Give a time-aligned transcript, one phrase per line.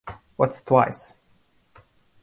[0.35, 1.17] What's Twice?